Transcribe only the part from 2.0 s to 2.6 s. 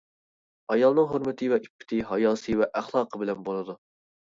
ھاياسى